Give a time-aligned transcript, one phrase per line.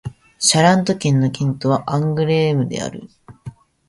[0.39, 3.07] シャラント県の県都はアングレームである